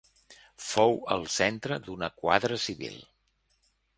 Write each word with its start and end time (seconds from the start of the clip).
Fou 0.67 0.95
el 1.15 1.25
centre 1.33 1.77
d'una 1.87 2.09
quadra 2.23 2.59
civil. 2.65 2.99